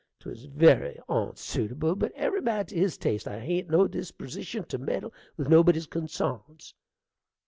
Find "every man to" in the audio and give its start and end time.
2.15-2.75